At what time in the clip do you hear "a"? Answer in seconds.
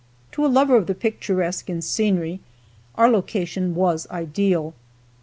0.43-0.47